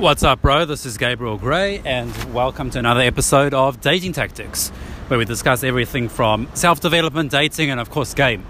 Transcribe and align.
What's 0.00 0.22
up, 0.22 0.40
bro? 0.40 0.64
This 0.64 0.86
is 0.86 0.96
Gabriel 0.96 1.36
Gray, 1.36 1.82
and 1.84 2.10
welcome 2.32 2.70
to 2.70 2.78
another 2.78 3.02
episode 3.02 3.52
of 3.52 3.82
Dating 3.82 4.14
Tactics, 4.14 4.70
where 5.08 5.18
we 5.18 5.26
discuss 5.26 5.62
everything 5.62 6.08
from 6.08 6.48
self 6.54 6.80
development, 6.80 7.30
dating, 7.30 7.68
and 7.68 7.78
of 7.78 7.90
course, 7.90 8.14
game. 8.14 8.46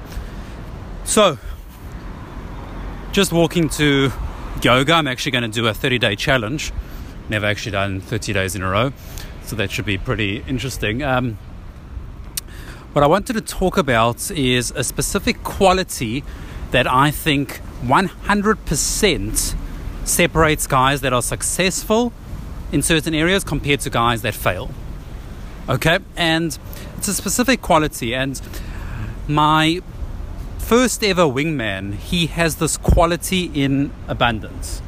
So, 1.02 1.38
just 3.10 3.32
walking 3.32 3.68
to 3.70 4.12
yoga, 4.62 4.92
I'm 4.92 5.08
actually 5.08 5.32
going 5.32 5.42
to 5.42 5.48
do 5.48 5.66
a 5.66 5.74
30 5.74 5.98
day 5.98 6.14
challenge. 6.14 6.72
Never 7.28 7.46
actually 7.46 7.72
done 7.72 8.00
30 8.00 8.32
days 8.32 8.54
in 8.54 8.62
a 8.62 8.70
row, 8.70 8.92
so 9.42 9.56
that 9.56 9.72
should 9.72 9.86
be 9.86 9.98
pretty 9.98 10.44
interesting. 10.46 11.02
Um, 11.02 11.36
what 12.92 13.02
I 13.02 13.08
wanted 13.08 13.32
to 13.32 13.40
talk 13.40 13.76
about 13.76 14.30
is 14.30 14.70
a 14.76 14.84
specific 14.84 15.42
quality 15.42 16.22
that 16.70 16.86
I 16.86 17.10
think 17.10 17.60
100% 17.82 19.56
separates 20.04 20.66
guys 20.66 21.00
that 21.00 21.12
are 21.12 21.22
successful 21.22 22.12
in 22.72 22.82
certain 22.82 23.14
areas 23.14 23.44
compared 23.44 23.80
to 23.80 23.90
guys 23.90 24.22
that 24.22 24.34
fail. 24.34 24.70
Okay, 25.68 25.98
and 26.16 26.58
it's 26.96 27.08
a 27.08 27.14
specific 27.14 27.62
quality. 27.62 28.14
And 28.14 28.40
my 29.28 29.80
first 30.58 31.02
ever 31.04 31.22
wingman, 31.22 31.94
he 31.94 32.26
has 32.26 32.56
this 32.56 32.76
quality 32.76 33.50
in 33.54 33.92
abundance. 34.08 34.82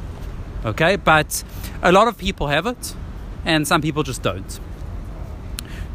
Okay, 0.65 0.95
but 0.95 1.43
a 1.81 1.91
lot 1.91 2.07
of 2.07 2.17
people 2.17 2.47
have 2.47 2.65
it, 2.65 2.95
and 3.45 3.67
some 3.67 3.81
people 3.81 4.03
just 4.03 4.21
don't. 4.21 4.59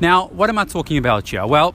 Now, 0.00 0.28
what 0.28 0.48
am 0.48 0.58
I 0.58 0.64
talking 0.64 0.98
about 0.98 1.28
here? 1.28 1.46
Well, 1.46 1.74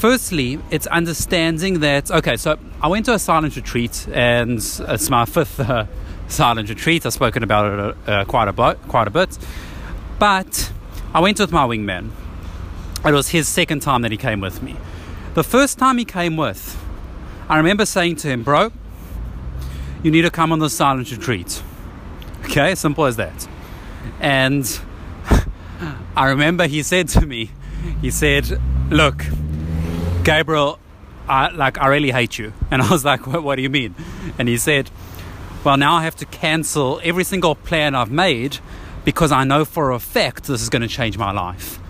firstly, 0.00 0.58
it's 0.70 0.86
understanding 0.86 1.80
that, 1.80 2.10
okay, 2.10 2.36
so 2.36 2.58
I 2.80 2.88
went 2.88 3.04
to 3.06 3.14
a 3.14 3.18
silent 3.18 3.54
retreat, 3.54 4.08
and 4.12 4.58
it's 4.58 5.10
my 5.10 5.26
fifth 5.26 5.60
uh, 5.60 5.84
silent 6.26 6.70
retreat. 6.70 7.04
I've 7.04 7.12
spoken 7.12 7.42
about 7.42 7.66
it 7.66 8.08
uh, 8.08 8.24
quite, 8.24 8.48
a 8.48 8.52
bit, 8.52 8.80
quite 8.88 9.06
a 9.06 9.10
bit. 9.10 9.38
But 10.18 10.72
I 11.12 11.20
went 11.20 11.38
with 11.38 11.52
my 11.52 11.66
wingman. 11.66 12.10
It 13.04 13.12
was 13.12 13.28
his 13.28 13.46
second 13.46 13.80
time 13.80 14.00
that 14.02 14.10
he 14.10 14.16
came 14.16 14.40
with 14.40 14.62
me. 14.62 14.76
The 15.34 15.44
first 15.44 15.78
time 15.78 15.98
he 15.98 16.04
came 16.04 16.36
with, 16.36 16.82
I 17.48 17.58
remember 17.58 17.84
saying 17.84 18.16
to 18.16 18.28
him, 18.28 18.42
Bro, 18.42 18.72
you 20.02 20.10
need 20.10 20.22
to 20.22 20.30
come 20.30 20.50
on 20.50 20.60
the 20.60 20.70
silent 20.70 21.10
retreat. 21.10 21.62
Okay, 22.44 22.74
simple 22.74 23.04
as 23.04 23.16
that. 23.16 23.48
And 24.18 24.80
I 26.16 26.28
remember 26.28 26.66
he 26.66 26.82
said 26.82 27.08
to 27.10 27.26
me, 27.26 27.50
he 28.00 28.10
said, 28.10 28.60
Look, 28.90 29.24
Gabriel, 30.30 30.78
I 31.28 31.48
like 31.48 31.76
I 31.78 31.88
really 31.88 32.12
hate 32.12 32.38
you. 32.38 32.52
And 32.70 32.80
I 32.80 32.88
was 32.88 33.04
like, 33.04 33.26
what, 33.26 33.42
what 33.42 33.56
do 33.56 33.62
you 33.62 33.68
mean? 33.68 33.96
And 34.38 34.48
he 34.48 34.56
said, 34.58 34.88
Well, 35.64 35.76
now 35.76 35.94
I 35.96 36.04
have 36.04 36.14
to 36.16 36.24
cancel 36.24 37.00
every 37.02 37.24
single 37.24 37.56
plan 37.56 37.96
I've 37.96 38.12
made 38.12 38.58
because 39.04 39.32
I 39.32 39.42
know 39.42 39.64
for 39.64 39.90
a 39.90 39.98
fact 39.98 40.44
this 40.44 40.62
is 40.62 40.68
going 40.68 40.82
to 40.82 40.88
change 41.00 41.18
my 41.18 41.32
life. 41.32 41.80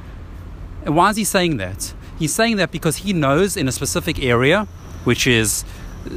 And 0.86 0.96
why 0.96 1.10
is 1.10 1.16
he 1.18 1.24
saying 1.24 1.58
that? 1.58 1.92
He's 2.18 2.34
saying 2.34 2.56
that 2.56 2.70
because 2.70 2.96
he 3.04 3.12
knows 3.12 3.58
in 3.58 3.68
a 3.68 3.72
specific 3.72 4.22
area, 4.22 4.66
which 5.04 5.26
is 5.26 5.66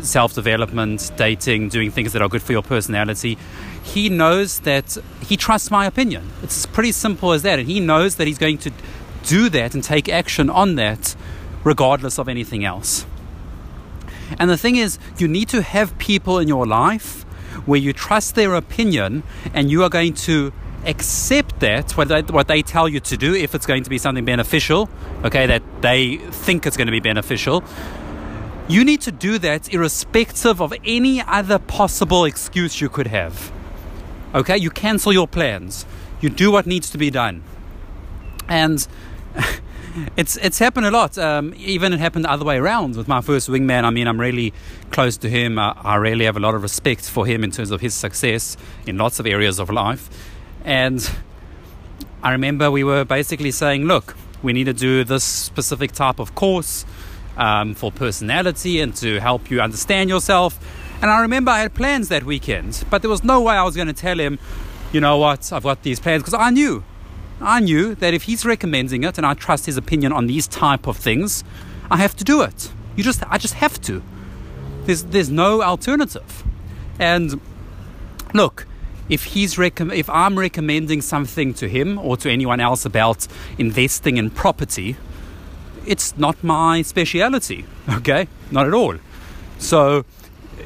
self 0.01 0.33
development, 0.33 1.11
dating, 1.17 1.69
doing 1.75 1.91
things 1.91 2.13
that 2.13 2.21
are 2.21 2.29
good 2.29 2.41
for 2.41 2.53
your 2.53 2.63
personality, 2.63 3.37
he 3.83 4.07
knows 4.07 4.61
that 4.61 4.97
he 5.27 5.35
trusts 5.35 5.69
my 5.69 5.85
opinion. 5.85 6.31
It's 6.41 6.65
pretty 6.65 6.93
simple 6.93 7.33
as 7.33 7.41
that. 7.41 7.59
And 7.59 7.67
he 7.67 7.81
knows 7.81 8.15
that 8.15 8.27
he's 8.27 8.37
going 8.37 8.59
to 8.59 8.71
do 9.23 9.49
that 9.49 9.75
and 9.75 9.83
take 9.83 10.07
action 10.07 10.49
on 10.49 10.75
that 10.75 11.17
regardless 11.63 12.17
of 12.17 12.27
anything 12.27 12.65
else. 12.65 13.05
And 14.39 14.49
the 14.49 14.57
thing 14.57 14.75
is, 14.75 14.99
you 15.17 15.27
need 15.27 15.49
to 15.49 15.61
have 15.61 15.97
people 15.97 16.39
in 16.39 16.47
your 16.47 16.65
life 16.65 17.23
where 17.65 17.79
you 17.79 17.93
trust 17.93 18.35
their 18.35 18.55
opinion 18.55 19.23
and 19.53 19.69
you 19.69 19.83
are 19.83 19.89
going 19.89 20.13
to 20.13 20.51
accept 20.85 21.59
that, 21.61 21.91
what 21.93 22.07
they, 22.07 22.21
what 22.23 22.47
they 22.47 22.61
tell 22.61 22.89
you 22.89 22.99
to 22.99 23.17
do, 23.17 23.33
if 23.33 23.55
it's 23.55 23.65
going 23.65 23.83
to 23.83 23.89
be 23.89 23.97
something 23.97 24.25
beneficial, 24.25 24.89
okay, 25.23 25.45
that 25.45 25.63
they 25.81 26.17
think 26.17 26.65
it's 26.65 26.77
going 26.77 26.87
to 26.87 26.91
be 26.91 26.99
beneficial. 26.99 27.63
You 28.67 28.83
need 28.83 29.01
to 29.01 29.11
do 29.11 29.37
that 29.39 29.73
irrespective 29.73 30.61
of 30.61 30.73
any 30.85 31.21
other 31.21 31.59
possible 31.59 32.25
excuse 32.25 32.81
you 32.81 32.89
could 32.89 33.07
have. 33.07 33.51
Okay, 34.33 34.57
you 34.57 34.69
cancel 34.69 35.13
your 35.13 35.27
plans, 35.27 35.85
you 36.21 36.29
do 36.29 36.51
what 36.51 36.65
needs 36.65 36.89
to 36.89 36.97
be 36.97 37.09
done. 37.09 37.43
And 38.47 38.85
it's 40.17 40.37
it's 40.37 40.59
happened 40.59 40.85
a 40.85 40.91
lot. 40.91 41.17
Um, 41.17 41.53
even 41.57 41.93
it 41.93 41.99
happened 41.99 42.25
the 42.25 42.31
other 42.31 42.45
way 42.45 42.57
around 42.57 42.95
with 42.95 43.07
my 43.07 43.21
first 43.21 43.49
wingman. 43.49 43.83
I 43.83 43.89
mean, 43.89 44.07
I'm 44.07 44.19
really 44.19 44.53
close 44.91 45.17
to 45.17 45.29
him. 45.29 45.59
I, 45.59 45.73
I, 45.83 45.95
really 45.95 46.25
have 46.25 46.37
a 46.37 46.39
lot 46.39 46.55
of 46.55 46.61
respect 46.61 47.09
for 47.09 47.25
him 47.25 47.43
in 47.43 47.51
terms 47.51 47.71
of 47.71 47.81
his 47.81 47.93
success 47.93 48.57
in 48.85 48.97
lots 48.97 49.19
of 49.19 49.25
areas 49.25 49.59
of 49.59 49.69
life. 49.69 50.09
And 50.63 51.09
I 52.21 52.31
remember 52.31 52.71
we 52.71 52.83
were 52.83 53.05
basically 53.05 53.51
saying, 53.51 53.85
look, 53.85 54.15
we 54.41 54.53
need 54.53 54.65
to 54.65 54.73
do 54.73 55.03
this 55.03 55.23
specific 55.23 55.91
type 55.91 56.19
of 56.19 56.35
course 56.35 56.85
um, 57.37 57.73
for 57.73 57.91
personality 57.91 58.79
and 58.79 58.95
to 58.95 59.19
help 59.19 59.49
you 59.49 59.61
understand 59.61 60.09
yourself. 60.09 60.59
And 61.01 61.11
I 61.11 61.21
remember 61.21 61.51
I 61.51 61.59
had 61.59 61.73
plans 61.73 62.09
that 62.09 62.23
weekend, 62.23 62.83
but 62.89 63.01
there 63.01 63.11
was 63.11 63.23
no 63.23 63.41
way 63.41 63.55
I 63.55 63.63
was 63.63 63.75
going 63.75 63.87
to 63.87 63.93
tell 63.93 64.17
him, 64.17 64.39
you 64.91 65.01
know 65.01 65.17
what, 65.17 65.51
I've 65.51 65.63
got 65.63 65.83
these 65.83 65.99
plans 65.99 66.23
because 66.23 66.33
I 66.33 66.49
knew 66.49 66.83
I 67.41 67.59
knew 67.59 67.95
that 67.95 68.13
if 68.13 68.23
he's 68.23 68.45
recommending 68.45 69.03
it 69.03 69.17
and 69.17 69.25
I 69.25 69.33
trust 69.33 69.65
his 69.65 69.77
opinion 69.77 70.13
on 70.13 70.27
these 70.27 70.47
type 70.47 70.87
of 70.87 70.97
things, 70.97 71.43
I 71.91 71.97
have 71.97 72.15
to 72.17 72.23
do 72.23 72.41
it. 72.41 72.71
You 72.95 73.03
just 73.03 73.23
I 73.29 73.37
just 73.37 73.55
have 73.55 73.81
to. 73.81 74.01
There's 74.85 75.03
there's 75.03 75.29
no 75.29 75.61
alternative. 75.61 76.43
And 76.99 77.39
look, 78.33 78.67
if 79.09 79.25
he's 79.25 79.55
recomm- 79.55 79.95
if 79.95 80.09
I'm 80.09 80.37
recommending 80.39 81.01
something 81.01 81.53
to 81.55 81.67
him 81.67 81.97
or 81.97 82.17
to 82.17 82.29
anyone 82.29 82.59
else 82.59 82.85
about 82.85 83.27
investing 83.57 84.17
in 84.17 84.29
property, 84.29 84.95
it's 85.85 86.17
not 86.17 86.43
my 86.43 86.81
speciality, 86.81 87.65
okay? 87.89 88.27
Not 88.51 88.67
at 88.67 88.73
all. 88.73 88.95
So 89.57 90.05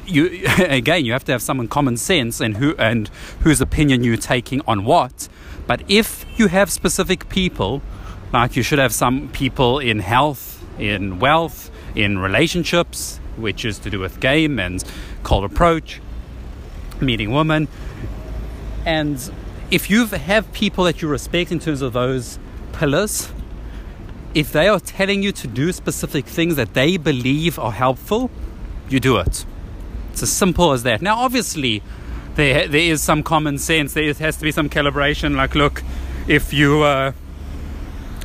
you 0.08 0.46
again 0.58 1.04
you 1.04 1.12
have 1.12 1.24
to 1.24 1.32
have 1.32 1.42
some 1.42 1.66
common 1.68 1.96
sense 1.96 2.40
and 2.40 2.56
who 2.56 2.74
and 2.78 3.08
whose 3.40 3.60
opinion 3.60 4.02
you're 4.02 4.16
taking 4.16 4.60
on 4.66 4.84
what 4.84 5.28
but 5.68 5.82
if 5.86 6.24
you 6.38 6.46
have 6.48 6.72
specific 6.72 7.28
people, 7.28 7.82
like 8.32 8.56
you 8.56 8.62
should 8.62 8.78
have 8.78 8.94
some 8.94 9.28
people 9.28 9.78
in 9.78 9.98
health, 9.98 10.64
in 10.78 11.18
wealth, 11.18 11.70
in 11.94 12.18
relationships, 12.18 13.20
which 13.36 13.66
is 13.66 13.78
to 13.80 13.90
do 13.90 13.98
with 14.00 14.18
game 14.18 14.58
and 14.58 14.82
cold 15.24 15.44
approach, 15.44 16.00
meeting 17.02 17.32
women. 17.32 17.68
And 18.86 19.30
if 19.70 19.90
you 19.90 20.06
have 20.06 20.50
people 20.54 20.84
that 20.84 21.02
you 21.02 21.08
respect 21.08 21.52
in 21.52 21.58
terms 21.58 21.82
of 21.82 21.92
those 21.92 22.38
pillars, 22.72 23.30
if 24.34 24.50
they 24.52 24.68
are 24.68 24.80
telling 24.80 25.22
you 25.22 25.32
to 25.32 25.46
do 25.46 25.70
specific 25.72 26.24
things 26.24 26.56
that 26.56 26.72
they 26.72 26.96
believe 26.96 27.58
are 27.58 27.72
helpful, 27.72 28.30
you 28.88 29.00
do 29.00 29.18
it. 29.18 29.44
It's 30.18 30.24
as 30.24 30.32
simple 30.32 30.72
as 30.72 30.82
that. 30.82 31.00
Now, 31.00 31.16
obviously, 31.18 31.80
there 32.34 32.66
there 32.66 32.80
is 32.80 33.00
some 33.00 33.22
common 33.22 33.56
sense. 33.56 33.94
There 33.94 34.12
has 34.12 34.36
to 34.38 34.42
be 34.42 34.50
some 34.50 34.68
calibration. 34.68 35.36
Like, 35.36 35.54
look, 35.54 35.84
if 36.26 36.52
you 36.52 36.82
are 36.82 37.14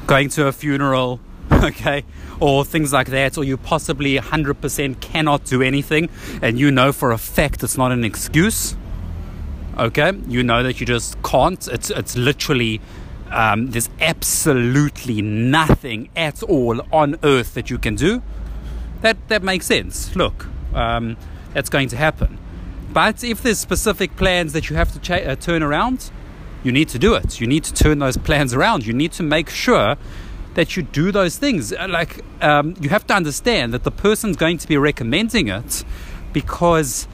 going 0.08 0.30
to 0.30 0.48
a 0.48 0.52
funeral, 0.52 1.20
okay, 1.52 2.04
or 2.40 2.66
things 2.66 2.92
like 2.92 3.10
that, 3.10 3.38
or 3.38 3.44
you 3.44 3.58
possibly 3.58 4.18
100% 4.18 5.02
cannot 5.02 5.46
do 5.46 5.62
anything, 5.62 6.10
and 6.42 6.60
you 6.60 6.72
know 6.72 6.92
for 6.92 7.12
a 7.12 7.20
fact 7.20 7.62
it's 7.62 7.78
not 7.78 7.92
an 7.92 8.04
excuse. 8.04 8.76
Okay, 9.78 10.14
you 10.28 10.42
know 10.42 10.64
that 10.64 10.80
you 10.80 10.88
just 10.88 11.22
can't. 11.22 11.68
It's 11.68 11.92
it's 11.92 12.18
literally 12.18 12.82
um, 13.30 13.70
there's 13.70 13.92
absolutely 14.02 15.22
nothing 15.22 16.10
at 16.16 16.42
all 16.42 16.82
on 16.92 17.20
earth 17.22 17.54
that 17.54 17.70
you 17.70 17.78
can 17.78 17.94
do. 17.94 18.24
That 19.02 19.18
that 19.28 19.44
makes 19.44 19.68
sense. 19.68 20.16
Look, 20.16 20.48
um, 20.74 21.18
that's 21.54 21.70
going 21.70 21.90
to 21.90 21.98
happen. 21.98 22.38
But 22.92 23.24
if 23.24 23.42
there's 23.42 23.60
specific 23.60 24.16
plans 24.16 24.54
that 24.54 24.70
you 24.70 24.76
have 24.76 24.92
to 24.94 25.00
cha- 25.00 25.16
uh, 25.16 25.36
turn 25.36 25.64
around, 25.64 26.12
you 26.64 26.72
need 26.72 26.90
to 26.90 27.00
do 27.00 27.16
it. 27.16 27.40
You 27.42 27.48
need 27.48 27.64
to 27.66 27.74
turn 27.74 28.00
those 28.00 28.18
plans 28.18 28.54
around. 28.54 28.86
You 28.86 28.94
need 28.94 29.12
to 29.14 29.24
make 29.24 29.50
sure 29.50 29.98
that 30.54 30.78
you 30.78 30.84
do 30.84 31.12
those 31.12 31.38
things. 31.38 31.74
Uh, 31.74 31.88
like, 31.90 32.24
um, 32.42 32.76
you 32.80 32.90
have 32.90 33.06
to 33.08 33.14
understand 33.14 33.74
that 33.74 33.84
the 33.84 33.92
person's 33.92 34.38
going 34.38 34.58
to 34.60 34.68
be 34.68 34.78
recommending 34.78 35.48
it 35.48 35.84
because, 36.32 37.08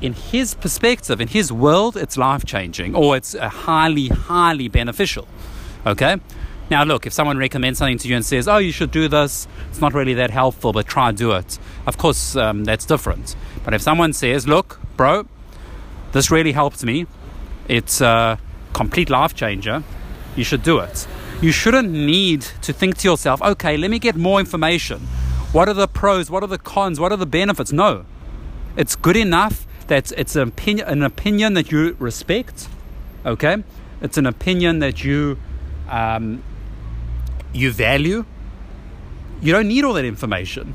in 0.00 0.12
his 0.12 0.54
perspective, 0.54 1.20
in 1.20 1.28
his 1.28 1.50
world, 1.50 1.96
it's 1.96 2.16
life 2.16 2.44
changing 2.44 2.94
or 2.94 3.16
it's 3.16 3.34
uh, 3.34 3.48
highly, 3.48 4.08
highly 4.08 4.68
beneficial. 4.68 5.26
Okay? 5.86 6.16
Now, 6.70 6.84
look, 6.84 7.06
if 7.06 7.12
someone 7.12 7.38
recommends 7.38 7.78
something 7.78 7.98
to 7.98 8.08
you 8.08 8.16
and 8.16 8.24
says, 8.24 8.48
oh, 8.48 8.58
you 8.58 8.72
should 8.72 8.90
do 8.90 9.08
this, 9.08 9.46
it's 9.68 9.80
not 9.80 9.94
really 9.94 10.14
that 10.14 10.30
helpful, 10.30 10.72
but 10.72 10.86
try 10.86 11.08
and 11.08 11.18
do 11.18 11.32
it. 11.32 11.58
Of 11.86 11.98
course, 11.98 12.36
um, 12.36 12.64
that's 12.64 12.86
different. 12.86 13.36
But 13.64 13.74
if 13.74 13.82
someone 13.82 14.12
says, 14.12 14.46
look, 14.48 14.80
bro, 14.96 15.26
this 16.12 16.30
really 16.30 16.52
helps 16.52 16.84
me. 16.84 17.06
It's 17.68 18.00
a 18.00 18.38
complete 18.72 19.08
life 19.10 19.34
changer. 19.34 19.82
You 20.36 20.44
should 20.44 20.62
do 20.62 20.78
it. 20.78 21.06
You 21.40 21.52
shouldn't 21.52 21.90
need 21.90 22.42
to 22.62 22.72
think 22.72 22.98
to 22.98 23.08
yourself, 23.08 23.42
okay, 23.42 23.76
let 23.76 23.90
me 23.90 23.98
get 23.98 24.16
more 24.16 24.40
information. 24.40 25.00
What 25.52 25.68
are 25.68 25.74
the 25.74 25.88
pros? 25.88 26.30
What 26.30 26.42
are 26.42 26.48
the 26.48 26.58
cons? 26.58 26.98
What 26.98 27.12
are 27.12 27.16
the 27.16 27.26
benefits? 27.26 27.72
No. 27.72 28.04
It's 28.76 28.96
good 28.96 29.16
enough 29.16 29.66
that 29.88 30.12
it's 30.12 30.36
an 30.36 30.48
opinion, 30.48 30.88
an 30.88 31.02
opinion 31.02 31.54
that 31.54 31.70
you 31.70 31.96
respect 31.98 32.68
Okay, 33.24 33.62
it's 34.00 34.18
an 34.18 34.26
opinion 34.26 34.80
that 34.80 35.04
you 35.04 35.38
um, 35.88 36.42
you 37.52 37.70
value. 37.70 38.24
You 39.40 39.52
don't 39.52 39.68
need 39.68 39.84
all 39.84 39.92
that 39.92 40.04
information. 40.04 40.74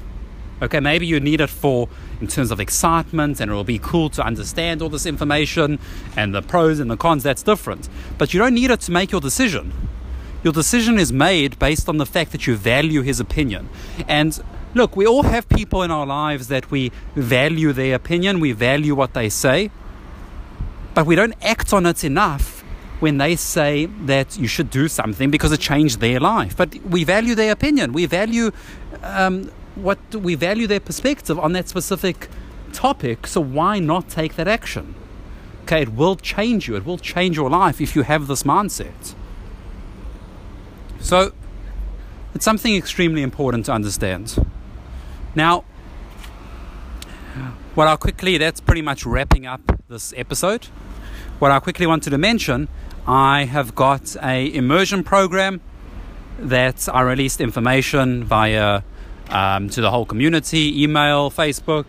Okay, 0.61 0.79
maybe 0.79 1.05
you 1.05 1.19
need 1.19 1.39
it 1.39 1.49
for 1.49 1.87
in 2.19 2.27
terms 2.27 2.49
of 2.49 2.59
excitement 2.59 3.39
and 3.39 3.51
it 3.51 3.53
will 3.53 3.63
be 3.63 3.77
cool 3.77 4.09
to 4.09 4.23
understand 4.23 4.81
all 4.81 4.89
this 4.89 5.05
information 5.05 5.77
and 6.15 6.33
the 6.33 6.41
pros 6.41 6.79
and 6.79 6.89
the 6.89 6.97
cons, 6.97 7.23
that's 7.23 7.43
different. 7.43 7.87
But 8.17 8.33
you 8.33 8.39
don't 8.39 8.55
need 8.55 8.71
it 8.71 8.81
to 8.81 8.91
make 8.91 9.11
your 9.11 9.21
decision. 9.21 9.71
Your 10.43 10.53
decision 10.53 10.97
is 10.97 11.13
made 11.13 11.59
based 11.59 11.87
on 11.87 11.97
the 11.97 12.05
fact 12.05 12.31
that 12.31 12.47
you 12.47 12.55
value 12.55 13.01
his 13.01 13.19
opinion. 13.19 13.69
And 14.07 14.39
look, 14.73 14.95
we 14.95 15.05
all 15.05 15.23
have 15.23 15.47
people 15.49 15.83
in 15.83 15.91
our 15.91 16.05
lives 16.05 16.47
that 16.47 16.71
we 16.71 16.91
value 17.15 17.71
their 17.71 17.95
opinion, 17.95 18.39
we 18.39 18.51
value 18.51 18.95
what 18.95 19.13
they 19.13 19.29
say, 19.29 19.69
but 20.95 21.05
we 21.05 21.15
don't 21.15 21.35
act 21.43 21.73
on 21.73 21.85
it 21.85 22.03
enough 22.03 22.63
when 22.99 23.19
they 23.19 23.35
say 23.35 23.85
that 24.05 24.37
you 24.39 24.47
should 24.47 24.71
do 24.71 24.87
something 24.87 25.29
because 25.29 25.51
it 25.51 25.59
changed 25.59 25.99
their 25.99 26.19
life. 26.19 26.57
But 26.57 26.75
we 26.83 27.03
value 27.03 27.35
their 27.35 27.51
opinion. 27.51 27.93
We 27.93 28.07
value 28.07 28.51
um, 29.03 29.51
what 29.83 29.99
we 30.15 30.35
value 30.35 30.67
their 30.67 30.79
perspective 30.79 31.37
on 31.39 31.53
that 31.53 31.67
specific 31.69 32.29
topic. 32.73 33.27
So 33.27 33.41
why 33.41 33.79
not 33.79 34.09
take 34.09 34.35
that 34.35 34.47
action? 34.47 34.95
Okay, 35.63 35.81
it 35.81 35.93
will 35.93 36.15
change 36.15 36.67
you. 36.67 36.75
It 36.75 36.85
will 36.85 36.97
change 36.97 37.35
your 37.35 37.49
life 37.49 37.81
if 37.81 37.95
you 37.95 38.03
have 38.03 38.27
this 38.27 38.43
mindset. 38.43 39.15
So 40.99 41.33
it's 42.33 42.45
something 42.45 42.75
extremely 42.75 43.21
important 43.21 43.65
to 43.65 43.73
understand. 43.73 44.37
Now, 45.35 45.65
what 47.75 47.87
I'll 47.87 47.97
quickly, 47.97 48.37
that's 48.37 48.59
pretty 48.59 48.81
much 48.81 49.05
wrapping 49.05 49.45
up 49.45 49.61
this 49.87 50.13
episode. 50.17 50.65
What 51.39 51.51
I 51.51 51.59
quickly 51.59 51.85
wanted 51.85 52.09
to 52.09 52.17
mention, 52.17 52.67
I 53.05 53.45
have 53.45 53.75
got 53.75 54.15
a 54.23 54.53
immersion 54.53 55.03
program 55.03 55.61
that 56.39 56.87
I 56.91 57.01
released 57.01 57.39
information 57.39 58.23
via 58.23 58.81
um, 59.29 59.69
to 59.69 59.81
the 59.81 59.91
whole 59.91 60.05
community, 60.05 60.83
email, 60.83 61.29
Facebook, 61.29 61.85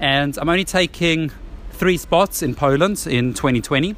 and 0.00 0.38
I'm 0.38 0.48
only 0.48 0.64
taking 0.64 1.30
three 1.70 1.96
spots 1.96 2.42
in 2.42 2.54
Poland 2.54 3.06
in 3.08 3.34
2020. 3.34 3.96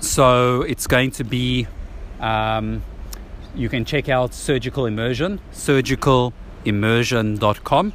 So 0.00 0.62
it's 0.62 0.86
going 0.86 1.10
to 1.12 1.24
be, 1.24 1.66
um, 2.20 2.82
you 3.54 3.68
can 3.68 3.84
check 3.84 4.08
out 4.08 4.32
Surgical 4.34 4.86
Immersion, 4.86 5.40
surgicalimmersion.com, 5.52 7.92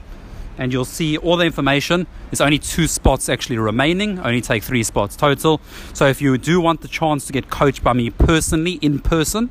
and 0.57 0.73
you'll 0.73 0.85
see 0.85 1.17
all 1.17 1.35
the 1.37 1.45
information. 1.45 2.07
There's 2.29 2.41
only 2.41 2.59
two 2.59 2.87
spots 2.87 3.29
actually 3.29 3.59
remaining, 3.59 4.19
only 4.19 4.41
take 4.41 4.63
three 4.63 4.83
spots 4.83 5.15
total. 5.15 5.61
So 5.93 6.07
if 6.07 6.21
you 6.21 6.37
do 6.37 6.59
want 6.59 6.81
the 6.81 6.87
chance 6.87 7.25
to 7.27 7.33
get 7.33 7.49
coached 7.49 7.83
by 7.83 7.93
me 7.93 8.09
personally 8.09 8.73
in 8.81 8.99
person, 8.99 9.49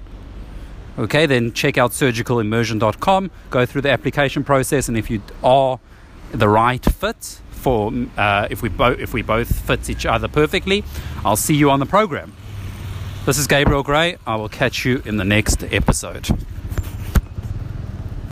Okay, 0.98 1.26
then 1.26 1.52
check 1.52 1.78
out 1.78 1.92
surgicalimmersion.com, 1.92 3.30
go 3.50 3.64
through 3.64 3.82
the 3.82 3.90
application 3.90 4.42
process, 4.42 4.88
and 4.88 4.98
if 4.98 5.08
you 5.08 5.22
are 5.44 5.78
the 6.32 6.48
right 6.48 6.84
fit 6.84 7.40
for 7.50 7.92
uh, 8.16 8.48
if 8.50 8.62
we 8.62 8.68
both 8.68 8.98
if 8.98 9.12
we 9.12 9.22
both 9.22 9.60
fit 9.60 9.88
each 9.88 10.06
other 10.06 10.26
perfectly, 10.26 10.82
I'll 11.24 11.36
see 11.36 11.54
you 11.54 11.70
on 11.70 11.78
the 11.78 11.86
program. 11.86 12.32
This 13.26 13.38
is 13.38 13.46
Gabriel 13.46 13.82
Gray. 13.82 14.16
I 14.26 14.36
will 14.36 14.48
catch 14.48 14.84
you 14.84 15.02
in 15.04 15.18
the 15.18 15.24
next 15.24 15.62
episode. 15.72 16.30